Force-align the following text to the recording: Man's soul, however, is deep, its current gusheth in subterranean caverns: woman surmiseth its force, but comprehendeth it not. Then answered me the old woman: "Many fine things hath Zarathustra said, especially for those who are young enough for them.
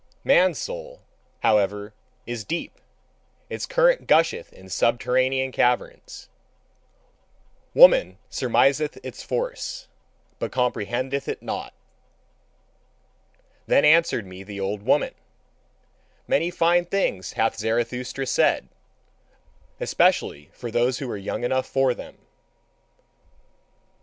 Man's 0.23 0.57
soul, 0.57 1.03
however, 1.41 1.93
is 2.25 2.43
deep, 2.43 2.79
its 3.51 3.67
current 3.67 4.07
gusheth 4.07 4.51
in 4.51 4.67
subterranean 4.67 5.51
caverns: 5.51 6.27
woman 7.75 8.17
surmiseth 8.27 8.97
its 9.05 9.21
force, 9.21 9.89
but 10.39 10.51
comprehendeth 10.51 11.27
it 11.27 11.43
not. 11.43 11.71
Then 13.67 13.85
answered 13.85 14.25
me 14.25 14.41
the 14.41 14.59
old 14.59 14.81
woman: 14.81 15.13
"Many 16.27 16.49
fine 16.49 16.85
things 16.85 17.33
hath 17.33 17.59
Zarathustra 17.59 18.25
said, 18.25 18.69
especially 19.79 20.49
for 20.51 20.71
those 20.71 20.97
who 20.97 21.11
are 21.11 21.15
young 21.15 21.43
enough 21.43 21.67
for 21.67 21.93
them. 21.93 22.25